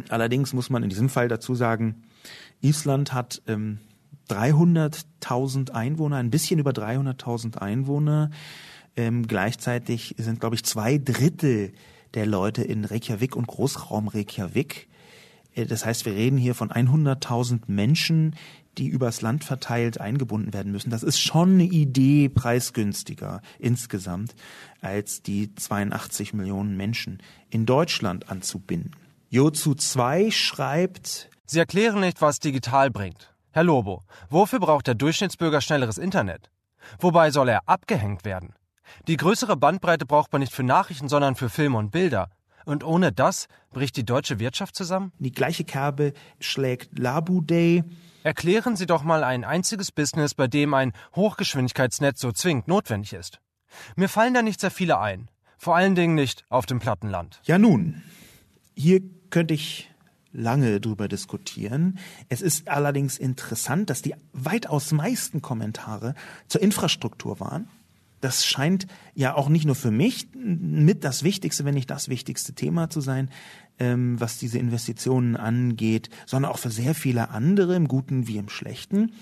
[0.08, 2.02] Allerdings muss man in diesem Fall dazu sagen,
[2.60, 3.78] Island hat ähm,
[4.30, 8.30] 300.000 Einwohner, ein bisschen über 300.000 Einwohner.
[8.94, 11.72] Ähm, gleichzeitig sind, glaube ich, zwei Drittel
[12.14, 14.88] der Leute in Reykjavik und Großraum Reykjavik.
[15.54, 18.36] Äh, das heißt, wir reden hier von 100.000 Menschen,
[18.78, 20.90] die übers Land verteilt eingebunden werden müssen.
[20.90, 24.34] Das ist schon eine Idee preisgünstiger insgesamt,
[24.80, 28.96] als die 82 Millionen Menschen in Deutschland anzubinden.
[29.28, 33.34] Jozu 2 schreibt, Sie erklären nicht, was digital bringt.
[33.50, 36.50] Herr Lobo, wofür braucht der Durchschnittsbürger schnelleres Internet?
[36.98, 38.54] Wobei soll er abgehängt werden?
[39.08, 42.30] Die größere Bandbreite braucht man nicht für Nachrichten, sondern für Filme und Bilder.
[42.64, 45.12] Und ohne das bricht die deutsche Wirtschaft zusammen?
[45.18, 47.82] Die gleiche Kerbe schlägt Labu Day.
[48.22, 53.40] Erklären Sie doch mal ein einziges Business, bei dem ein Hochgeschwindigkeitsnetz so zwingend notwendig ist.
[53.96, 55.28] Mir fallen da nicht sehr viele ein.
[55.58, 57.40] Vor allen Dingen nicht auf dem Plattenland.
[57.44, 58.02] Ja nun,
[58.76, 59.90] hier könnte ich
[60.32, 61.98] lange drüber diskutieren.
[62.28, 66.14] Es ist allerdings interessant, dass die weitaus meisten Kommentare
[66.48, 67.68] zur Infrastruktur waren
[68.22, 72.54] das scheint ja auch nicht nur für mich mit das Wichtigste, wenn nicht das wichtigste
[72.54, 73.28] Thema zu sein,
[73.78, 78.48] ähm, was diese Investitionen angeht, sondern auch für sehr viele andere, im Guten wie im
[78.48, 79.12] Schlechten.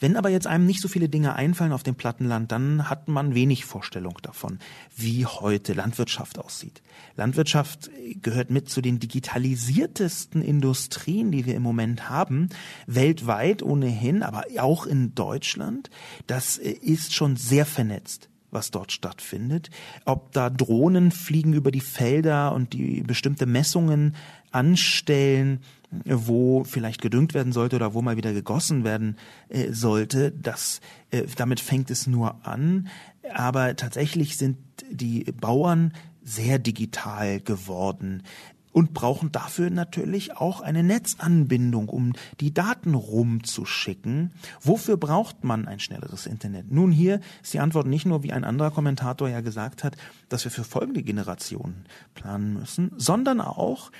[0.00, 3.34] Wenn aber jetzt einem nicht so viele Dinge einfallen auf dem Plattenland, dann hat man
[3.34, 4.58] wenig Vorstellung davon,
[4.96, 6.82] wie heute Landwirtschaft aussieht.
[7.16, 7.90] Landwirtschaft
[8.22, 12.48] gehört mit zu den digitalisiertesten Industrien, die wir im Moment haben,
[12.86, 15.90] weltweit ohnehin, aber auch in Deutschland.
[16.26, 19.70] Das ist schon sehr vernetzt was dort stattfindet.
[20.04, 24.16] Ob da Drohnen fliegen über die Felder und die bestimmte Messungen
[24.50, 25.60] anstellen,
[26.04, 29.16] wo vielleicht gedüngt werden sollte oder wo mal wieder gegossen werden
[29.48, 32.88] äh, sollte, das, äh, damit fängt es nur an.
[33.34, 34.56] Aber tatsächlich sind
[34.90, 38.22] die Bauern sehr digital geworden
[38.72, 44.32] und brauchen dafür natürlich auch eine Netzanbindung, um die Daten rumzuschicken.
[44.60, 46.70] Wofür braucht man ein schnelleres Internet?
[46.70, 49.96] Nun, hier ist die Antwort nicht nur, wie ein anderer Kommentator ja gesagt hat,
[50.28, 53.90] dass wir für folgende Generationen planen müssen, sondern auch,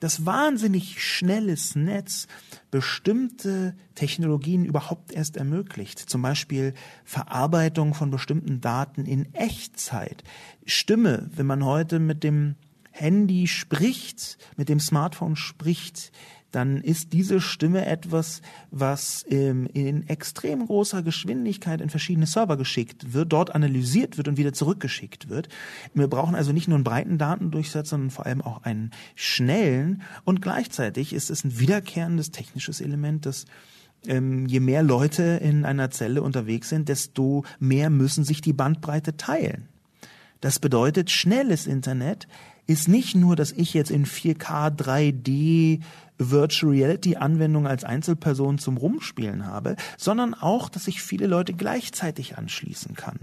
[0.00, 2.26] dass wahnsinnig schnelles Netz
[2.70, 5.98] bestimmte Technologien überhaupt erst ermöglicht.
[5.98, 10.24] Zum Beispiel Verarbeitung von bestimmten Daten in Echtzeit.
[10.64, 12.56] Stimme, wenn man heute mit dem
[12.90, 16.10] Handy spricht, mit dem Smartphone spricht,
[16.50, 23.12] dann ist diese Stimme etwas, was ähm, in extrem großer Geschwindigkeit in verschiedene Server geschickt
[23.12, 25.48] wird, dort analysiert wird und wieder zurückgeschickt wird.
[25.94, 30.02] Wir brauchen also nicht nur einen breiten Datendurchsatz, sondern vor allem auch einen schnellen.
[30.24, 33.44] Und gleichzeitig ist es ein wiederkehrendes technisches Element, das
[34.06, 39.16] ähm, je mehr Leute in einer Zelle unterwegs sind, desto mehr müssen sich die Bandbreite
[39.16, 39.68] teilen.
[40.40, 42.26] Das bedeutet, schnelles Internet
[42.66, 45.80] ist nicht nur, dass ich jetzt in 4K 3D
[46.20, 52.36] Virtual Reality Anwendung als Einzelperson zum Rumspielen habe, sondern auch, dass ich viele Leute gleichzeitig
[52.36, 53.18] anschließen kann.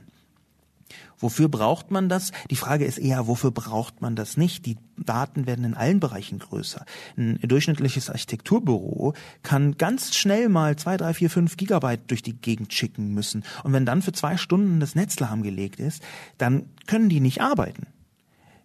[1.20, 2.32] Wofür braucht man das?
[2.52, 4.66] Die Frage ist eher, wofür braucht man das nicht?
[4.66, 6.86] Die Daten werden in allen Bereichen größer.
[7.18, 12.72] Ein durchschnittliches Architekturbüro kann ganz schnell mal zwei, drei, vier, fünf Gigabyte durch die Gegend
[12.72, 13.44] schicken müssen.
[13.64, 16.04] Und wenn dann für zwei Stunden das Netz lahmgelegt ist,
[16.38, 17.88] dann können die nicht arbeiten.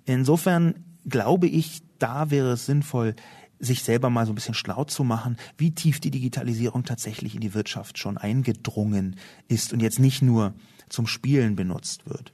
[0.05, 0.75] Insofern
[1.09, 3.15] glaube ich, da wäre es sinnvoll,
[3.63, 7.41] sich selber mal so ein bisschen schlau zu machen, wie tief die Digitalisierung tatsächlich in
[7.41, 9.17] die Wirtschaft schon eingedrungen
[9.49, 10.53] ist und jetzt nicht nur
[10.89, 12.33] zum Spielen benutzt wird.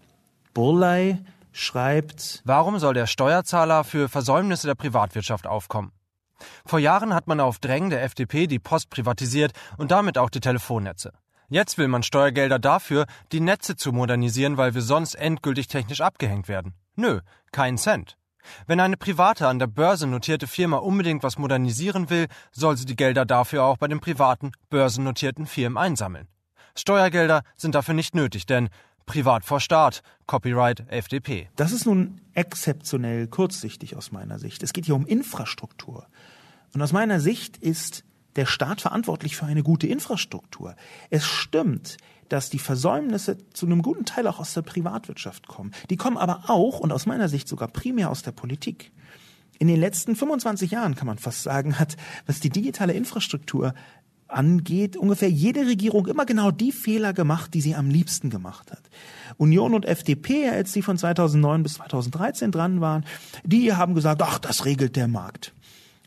[0.55, 1.19] Burley
[1.53, 5.93] schreibt, Warum soll der Steuerzahler für Versäumnisse der Privatwirtschaft aufkommen?
[6.65, 10.41] Vor Jahren hat man auf Drängen der FDP die Post privatisiert und damit auch die
[10.41, 11.13] Telefonnetze.
[11.51, 16.47] Jetzt will man Steuergelder dafür, die Netze zu modernisieren, weil wir sonst endgültig technisch abgehängt
[16.47, 16.75] werden.
[16.95, 17.21] Nö,
[17.53, 18.18] kein Cent.
[18.67, 22.97] Wenn eine private an der Börse notierte Firma unbedingt was modernisieren will, soll sie die
[22.97, 26.29] Gelder dafür auch bei den privaten, börsennotierten Firmen einsammeln.
[26.77, 28.69] Steuergelder sind dafür nicht nötig, denn
[29.09, 31.49] Privat vor Staat, Copyright FDP.
[31.57, 34.63] Das ist nun exzeptionell kurzsichtig aus meiner Sicht.
[34.63, 36.07] Es geht hier um Infrastruktur.
[36.75, 38.05] Und aus meiner Sicht ist
[38.37, 40.77] der Staat verantwortlich für eine gute Infrastruktur.
[41.11, 41.97] Es stimmt,
[42.29, 45.73] dass die Versäumnisse zu einem guten Teil auch aus der Privatwirtschaft kommen.
[45.91, 48.93] Die kommen aber auch und aus meiner Sicht sogar primär aus der Politik.
[49.59, 53.75] In den letzten 25 Jahren kann man fast sagen, hat, was die digitale Infrastruktur
[54.29, 58.83] angeht, ungefähr jede Regierung immer genau die Fehler gemacht, die sie am liebsten gemacht hat.
[59.37, 63.05] Union und FDP, als sie von 2009 bis 2013 dran waren,
[63.45, 65.55] die haben gesagt, ach, das regelt der Markt.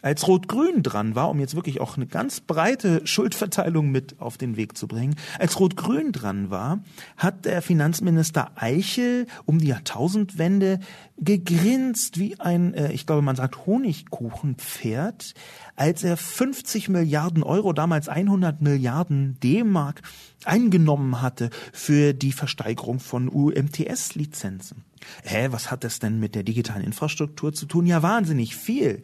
[0.02, 4.58] Als Rot-Grün dran war, um jetzt wirklich auch eine ganz breite Schuldverteilung mit auf den
[4.58, 6.80] Weg zu bringen, als Rot-Grün dran war,
[7.18, 10.80] hat der Finanzminister Eichel um die Jahrtausendwende
[11.18, 15.36] gegrinst wie ein, äh, ich glaube, man sagt Honigkuchenpferd,
[15.76, 20.02] als er 50 Milliarden Euro, damals 100 Milliarden D-Mark
[20.46, 24.84] eingenommen hatte für die Versteigerung von UMTS-Lizenzen.
[25.24, 27.86] Hä, was hat das denn mit der digitalen Infrastruktur zu tun?
[27.86, 29.04] Ja, wahnsinnig viel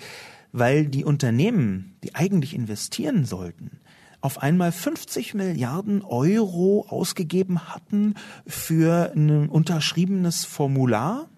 [0.51, 3.79] weil die Unternehmen, die eigentlich investieren sollten,
[4.21, 11.29] auf einmal 50 Milliarden Euro ausgegeben hatten für ein unterschriebenes Formular,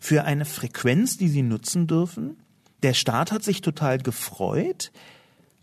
[0.00, 2.36] für eine Frequenz, die sie nutzen dürfen.
[2.82, 4.92] Der Staat hat sich total gefreut,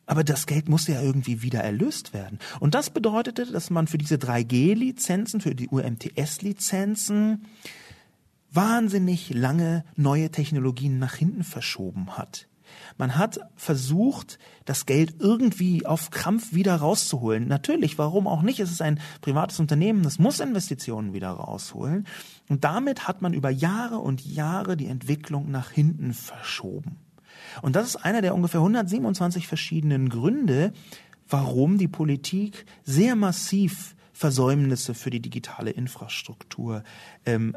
[0.05, 2.39] aber das Geld musste ja irgendwie wieder erlöst werden.
[2.59, 7.45] Und das bedeutete, dass man für diese 3G-Lizenzen, für die UMTS-Lizenzen
[8.51, 12.47] wahnsinnig lange neue Technologien nach hinten verschoben hat.
[12.97, 17.47] Man hat versucht, das Geld irgendwie auf Krampf wieder rauszuholen.
[17.47, 18.59] Natürlich, warum auch nicht?
[18.59, 22.07] Es ist ein privates Unternehmen, das muss Investitionen wieder rausholen.
[22.49, 26.97] Und damit hat man über Jahre und Jahre die Entwicklung nach hinten verschoben.
[27.61, 30.73] Und das ist einer der ungefähr 127 verschiedenen Gründe,
[31.29, 36.83] warum die Politik sehr massiv Versäumnisse für die digitale Infrastruktur
[37.25, 37.55] ähm,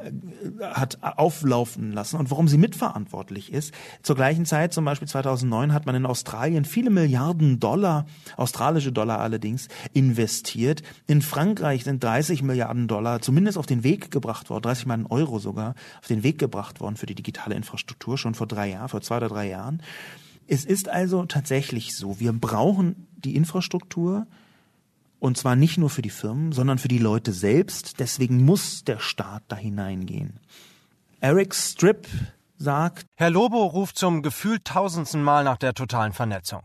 [0.61, 3.75] hat auflaufen lassen und warum sie mitverantwortlich ist.
[4.03, 9.21] Zur gleichen Zeit, zum Beispiel 2009, hat man in Australien viele Milliarden Dollar, australische Dollar
[9.21, 10.83] allerdings, investiert.
[11.07, 15.39] In Frankreich sind 30 Milliarden Dollar zumindest auf den Weg gebracht worden, 30 Milliarden Euro
[15.39, 19.03] sogar, auf den Weg gebracht worden für die digitale Infrastruktur schon vor drei Jahren, vor
[19.03, 19.83] zwei oder drei Jahren.
[20.47, 24.27] Es ist also tatsächlich so, wir brauchen die Infrastruktur,
[25.19, 28.01] und zwar nicht nur für die Firmen, sondern für die Leute selbst.
[28.01, 30.41] Deswegen muss der Staat da hineingehen.
[31.21, 32.07] Eric Strip
[32.59, 36.63] sagt, Herr Lobo ruft zum gefühlt tausendsten Mal nach der totalen Vernetzung.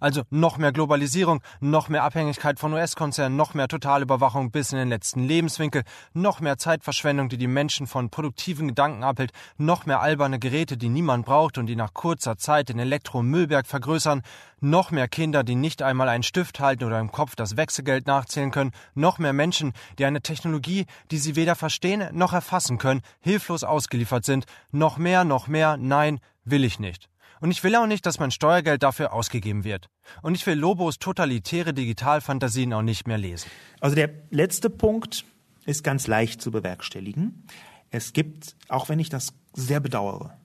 [0.00, 4.88] Also noch mehr Globalisierung, noch mehr Abhängigkeit von US-Konzernen, noch mehr Totalüberwachung bis in den
[4.88, 10.38] letzten Lebenswinkel, noch mehr Zeitverschwendung, die die Menschen von produktiven Gedanken abhält, noch mehr alberne
[10.38, 14.22] Geräte, die niemand braucht und die nach kurzer Zeit den Elektromüllberg vergrößern,
[14.60, 18.50] noch mehr Kinder, die nicht einmal einen Stift halten oder im Kopf das Wechselgeld nachzählen
[18.50, 23.64] können, noch mehr Menschen, die eine Technologie, die sie weder verstehen noch erfassen können, hilflos
[23.64, 27.08] ausgeliefert sind, noch mehr, noch mehr, nein, will ich nicht.
[27.44, 29.90] Und ich will auch nicht, dass mein Steuergeld dafür ausgegeben wird.
[30.22, 33.50] Und ich will Lobos totalitäre Digitalfantasien auch nicht mehr lesen.
[33.80, 35.26] Also der letzte Punkt
[35.66, 37.46] ist ganz leicht zu bewerkstelligen.
[37.90, 40.38] Es gibt, auch wenn ich das sehr bedauere,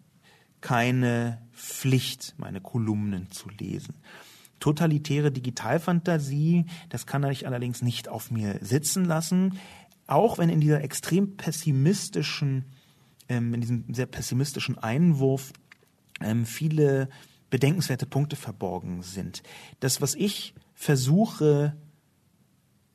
[0.59, 3.95] keine Pflicht, meine Kolumnen zu lesen.
[4.59, 9.57] Totalitäre Digitalfantasie, das kann ich allerdings nicht auf mir sitzen lassen,
[10.05, 12.65] auch wenn in dieser extrem pessimistischen,
[13.29, 15.53] ähm, in diesem sehr pessimistischen Einwurf
[16.21, 17.09] ähm, viele
[17.49, 19.43] bedenkenswerte Punkte verborgen sind.
[19.79, 21.75] Das, was ich versuche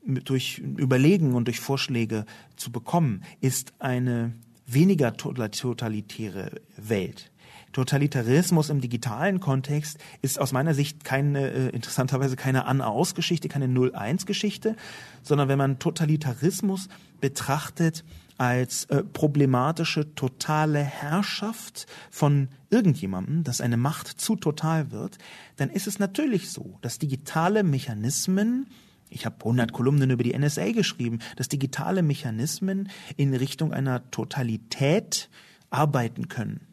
[0.06, 4.34] durch Überlegen und durch Vorschläge zu bekommen, ist eine
[4.66, 7.30] weniger totalitäre Welt.
[7.72, 14.76] Totalitarismus im digitalen Kontext ist aus meiner Sicht keine, äh, interessanterweise keine An-Aus-Geschichte, keine Null-Eins-Geschichte,
[15.22, 16.88] sondern wenn man Totalitarismus
[17.20, 18.04] betrachtet,
[18.36, 25.18] als äh, problematische totale Herrschaft von irgendjemandem, dass eine Macht zu total wird,
[25.56, 28.66] dann ist es natürlich so, dass digitale Mechanismen
[29.10, 35.30] ich habe 100 Kolumnen über die NSA geschrieben, dass digitale Mechanismen in Richtung einer Totalität
[35.70, 36.66] arbeiten können.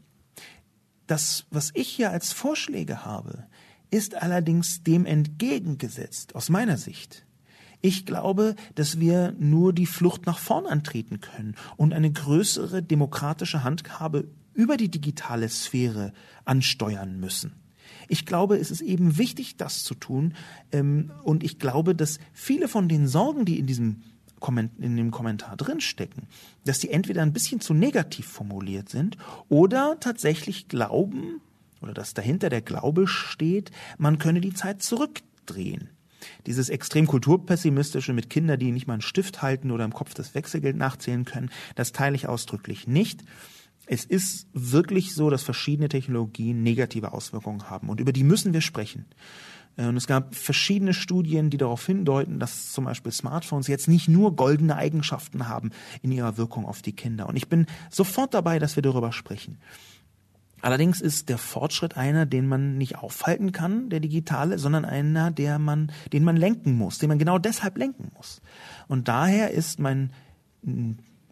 [1.05, 3.45] Das, was ich hier als Vorschläge habe,
[3.91, 7.25] ist allerdings dem entgegengesetzt, aus meiner Sicht.
[7.81, 13.63] Ich glaube, dass wir nur die Flucht nach vorn antreten können und eine größere demokratische
[13.63, 16.13] Handhabe über die digitale Sphäre
[16.45, 17.53] ansteuern müssen.
[18.07, 20.33] Ich glaube, es ist eben wichtig, das zu tun.
[20.71, 24.03] Ähm, und ich glaube, dass viele von den Sorgen, die in diesem
[24.79, 26.23] in dem Kommentar drinstecken,
[26.65, 29.15] dass die entweder ein bisschen zu negativ formuliert sind
[29.49, 31.41] oder tatsächlich glauben,
[31.79, 35.89] oder dass dahinter der Glaube steht, man könne die Zeit zurückdrehen.
[36.45, 40.35] Dieses extrem kulturpessimistische mit Kindern, die nicht mal einen Stift halten oder im Kopf das
[40.35, 43.23] Wechselgeld nachzählen können, das teile ich ausdrücklich nicht.
[43.87, 48.61] Es ist wirklich so, dass verschiedene Technologien negative Auswirkungen haben und über die müssen wir
[48.61, 49.05] sprechen.
[49.77, 54.07] Äh, und es gab verschiedene Studien, die darauf hindeuten, dass zum Beispiel Smartphones jetzt nicht
[54.07, 57.27] nur goldene Eigenschaften haben in ihrer Wirkung auf die Kinder.
[57.27, 59.57] Und ich bin sofort dabei, dass wir darüber sprechen.
[60.61, 65.59] Allerdings ist der Fortschritt einer, den man nicht aufhalten kann, der digitale, sondern einer, der
[65.59, 68.41] man, den man lenken muss, den man genau deshalb lenken muss.
[68.87, 70.11] Und daher ist mein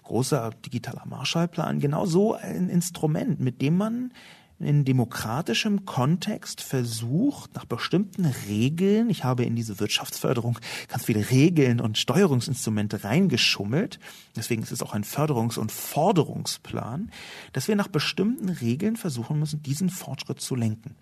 [0.03, 4.11] großer digitaler Marshallplan genau so ein Instrument, mit dem man
[4.59, 11.79] in demokratischem Kontext versucht, nach bestimmten Regeln, ich habe in diese Wirtschaftsförderung ganz viele Regeln
[11.79, 13.99] und Steuerungsinstrumente reingeschummelt,
[14.35, 17.11] deswegen ist es auch ein Förderungs- und Forderungsplan,
[17.53, 20.95] dass wir nach bestimmten Regeln versuchen müssen, diesen Fortschritt zu lenken.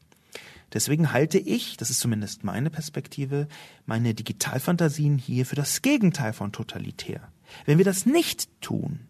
[0.73, 3.47] Deswegen halte ich, das ist zumindest meine Perspektive,
[3.85, 7.21] meine Digitalfantasien hier für das Gegenteil von totalitär.
[7.65, 9.06] Wenn wir das nicht tun,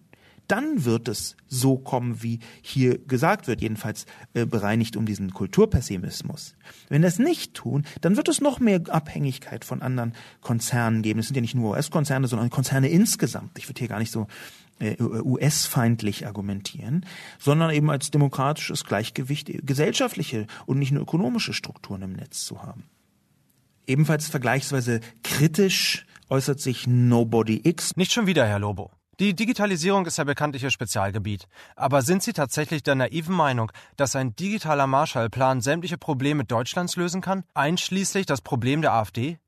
[0.47, 6.55] dann wird es so kommen, wie hier gesagt wird, jedenfalls äh, bereinigt um diesen Kulturpessimismus.
[6.89, 11.19] Wenn wir es nicht tun, dann wird es noch mehr Abhängigkeit von anderen Konzernen geben.
[11.19, 13.57] Es sind ja nicht nur US-Konzerne, sondern Konzerne insgesamt.
[13.57, 14.27] Ich würde hier gar nicht so
[14.79, 17.05] äh, US-feindlich argumentieren,
[17.39, 22.83] sondern eben als demokratisches Gleichgewicht gesellschaftliche und nicht nur ökonomische Strukturen im Netz zu haben.
[23.87, 27.95] Ebenfalls vergleichsweise kritisch äußert sich Nobody X.
[27.95, 28.91] Nicht schon wieder, Herr Lobo.
[29.19, 31.47] Die Digitalisierung ist ja bekanntlich Ihr Spezialgebiet.
[31.75, 37.21] Aber sind Sie tatsächlich der naiven Meinung, dass ein digitaler Marshallplan sämtliche Probleme Deutschlands lösen
[37.21, 39.39] kann, einschließlich das Problem der AfD?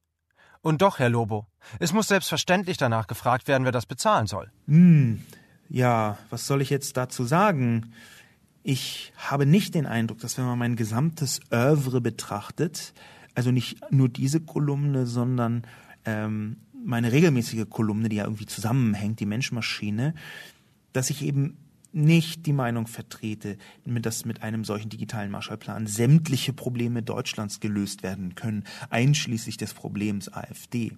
[0.62, 1.46] Und doch, Herr Lobo,
[1.78, 4.52] es muss selbstverständlich danach gefragt werden, wer das bezahlen soll.
[4.68, 5.22] Hm,
[5.70, 7.94] ja, was soll ich jetzt dazu sagen?
[8.64, 12.94] Ich habe nicht den Eindruck, dass wenn man mein gesamtes Oeuvre betrachtet,
[13.36, 15.66] also nicht nur diese Kolumne, sondern
[16.06, 20.14] ähm, meine regelmäßige Kolumne, die ja irgendwie zusammenhängt, die Menschmaschine,
[20.94, 21.58] dass ich eben
[21.92, 28.36] nicht die Meinung vertrete, dass mit einem solchen digitalen Marshallplan sämtliche Probleme Deutschlands gelöst werden
[28.36, 30.92] können, einschließlich des Problems AfD.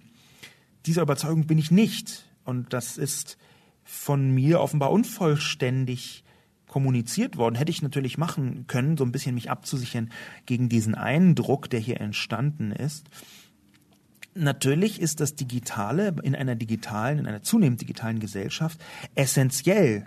[0.85, 2.25] Dieser Überzeugung bin ich nicht.
[2.43, 3.37] Und das ist
[3.83, 6.23] von mir offenbar unvollständig
[6.67, 7.55] kommuniziert worden.
[7.55, 10.09] Hätte ich natürlich machen können, so ein bisschen mich abzusichern
[10.45, 13.07] gegen diesen Eindruck, der hier entstanden ist.
[14.33, 18.79] Natürlich ist das Digitale in einer digitalen, in einer zunehmend digitalen Gesellschaft
[19.15, 20.05] essentiell.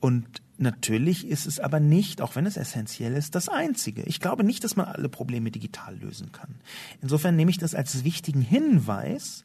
[0.00, 0.26] Und
[0.58, 4.02] natürlich ist es aber nicht, auch wenn es essentiell ist, das Einzige.
[4.02, 6.56] Ich glaube nicht, dass man alle Probleme digital lösen kann.
[7.02, 9.44] Insofern nehme ich das als wichtigen Hinweis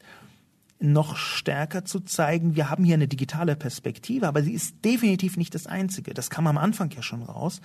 [0.82, 5.54] noch stärker zu zeigen, wir haben hier eine digitale Perspektive, aber sie ist definitiv nicht
[5.54, 6.12] das Einzige.
[6.12, 7.60] Das kam am Anfang ja schon raus,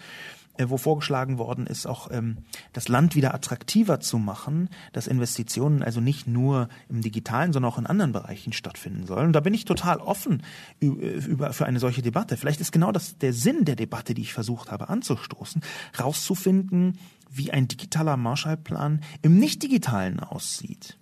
[0.57, 2.37] äh, wo vorgeschlagen worden ist, auch ähm,
[2.73, 7.77] das Land wieder attraktiver zu machen, dass Investitionen also nicht nur im digitalen, sondern auch
[7.77, 9.27] in anderen Bereichen stattfinden sollen.
[9.27, 10.43] Und da bin ich total offen
[10.79, 12.37] über, für eine solche Debatte.
[12.37, 15.61] Vielleicht ist genau das der Sinn der Debatte, die ich versucht habe anzustoßen,
[15.99, 16.97] rauszufinden,
[17.29, 20.97] wie ein digitaler Marshallplan im Nicht-Digitalen aussieht.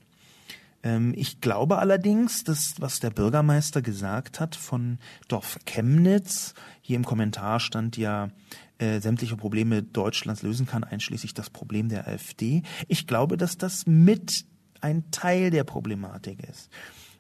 [0.86, 7.04] Ähm, ich glaube allerdings, dass was der Bürgermeister gesagt hat von Dorf Chemnitz, hier im
[7.04, 8.30] Kommentar stand ja,
[8.78, 12.62] äh, sämtliche Probleme Deutschlands lösen kann, einschließlich das Problem der AfD.
[12.88, 14.46] Ich glaube, dass das mit
[14.80, 16.70] ein Teil der Problematik ist.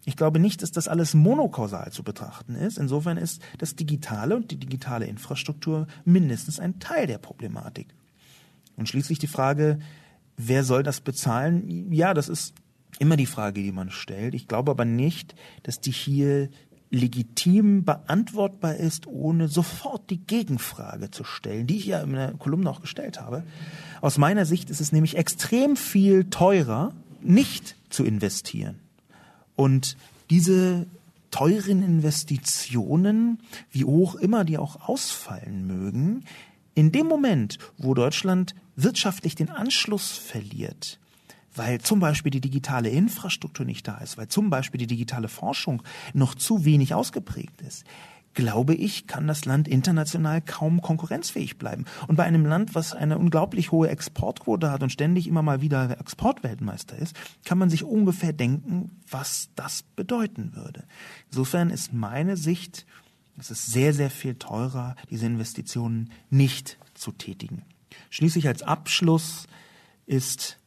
[0.08, 2.78] Ich glaube nicht, dass das alles monokausal zu betrachten ist.
[2.78, 7.88] Insofern ist das Digitale und die digitale Infrastruktur mindestens ein Teil der Problematik.
[8.76, 9.80] Und schließlich die Frage,
[10.38, 11.92] wer soll das bezahlen?
[11.92, 12.54] Ja, das ist
[13.00, 14.34] immer die Frage, die man stellt.
[14.34, 16.50] Ich glaube aber nicht, dass die hier
[16.90, 22.70] legitim beantwortbar ist, ohne sofort die Gegenfrage zu stellen, die ich ja in der Kolumne
[22.70, 23.44] auch gestellt habe.
[24.02, 28.80] Aus meiner Sicht ist es nämlich extrem viel teurer, nicht zu investieren.
[29.56, 29.98] Und
[30.30, 30.86] diese
[31.32, 33.40] teuren Investitionen,
[33.72, 36.24] wie hoch immer die auch ausfallen mögen,
[36.76, 41.00] in dem Moment, wo Deutschland wirtschaftlich den Anschluss verliert,
[41.56, 45.82] weil zum Beispiel die digitale Infrastruktur nicht da ist, weil zum Beispiel die digitale Forschung
[46.14, 47.86] noch zu wenig ausgeprägt ist,
[48.36, 51.86] glaube ich, kann das Land international kaum konkurrenzfähig bleiben.
[52.08, 56.00] Und bei einem Land, was eine unglaublich hohe Exportquote hat und ständig immer mal wieder
[56.00, 60.84] Exportweltmeister ist, kann man sich ungefähr denken, was das bedeuten würde.
[61.30, 62.86] Insofern ist meine Sicht,
[63.38, 67.64] es ist sehr, sehr viel teurer, diese Investitionen nicht zu tätigen.
[68.10, 69.48] Schließlich als Abschluss
[70.06, 70.60] ist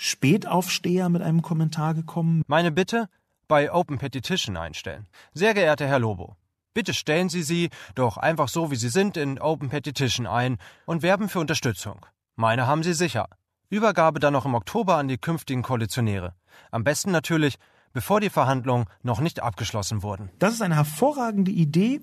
[0.00, 2.44] Spätaufsteher mit einem Kommentar gekommen.
[2.46, 3.08] Meine Bitte?
[3.48, 5.08] Bei Open Petition einstellen.
[5.34, 6.36] Sehr geehrter Herr Lobo,
[6.72, 11.02] bitte stellen Sie sie doch einfach so, wie sie sind, in Open Petition ein und
[11.02, 12.06] werben für Unterstützung.
[12.36, 13.28] Meine haben Sie sicher.
[13.70, 16.34] Übergabe dann noch im Oktober an die künftigen Koalitionäre.
[16.70, 17.56] Am besten natürlich,
[17.92, 20.30] bevor die Verhandlungen noch nicht abgeschlossen wurden.
[20.38, 22.00] Das ist eine hervorragende Idee.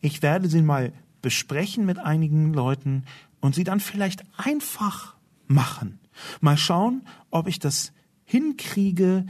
[0.00, 0.92] Ich werde sie mal
[1.22, 3.04] besprechen mit einigen Leuten
[3.40, 5.14] und sie dann vielleicht einfach
[5.46, 6.00] machen.
[6.40, 7.92] Mal schauen, ob ich das
[8.24, 9.26] hinkriege,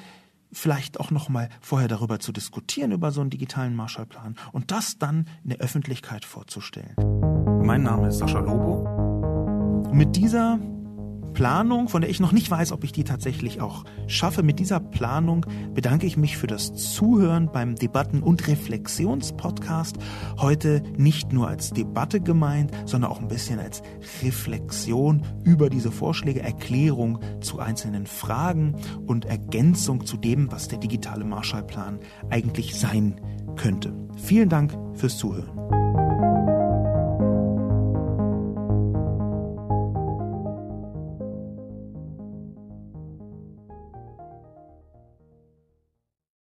[0.53, 4.99] vielleicht auch noch mal vorher darüber zu diskutieren über so einen digitalen Marshallplan und das
[4.99, 6.95] dann in der Öffentlichkeit vorzustellen.
[7.63, 9.93] Mein Name ist Sascha Lobo.
[9.93, 10.59] Mit dieser
[11.37, 14.43] Planung, von der ich noch nicht weiß, ob ich die tatsächlich auch schaffe.
[14.43, 19.99] Mit dieser Planung bedanke ich mich für das Zuhören beim Debatten- und Reflexionspodcast.
[20.39, 23.83] Heute nicht nur als Debatte gemeint, sondern auch ein bisschen als
[24.23, 28.75] Reflexion über diese Vorschläge, Erklärung zu einzelnen Fragen
[29.07, 33.21] und Ergänzung zu dem, was der digitale Marshallplan eigentlich sein
[33.57, 33.93] könnte.
[34.17, 36.56] Vielen Dank fürs Zuhören.